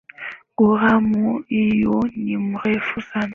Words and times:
Ghuramu 0.57 1.41
huyu 1.49 1.99
ni 2.21 2.37
mrefu 2.37 3.01
sana. 3.01 3.29